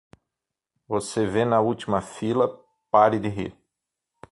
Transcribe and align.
Você 0.87 1.27
vê 1.27 1.45
na 1.45 1.61
última 1.61 2.01
fila, 2.01 2.49
pare 2.89 3.19
de 3.19 3.27
rir! 3.29 3.55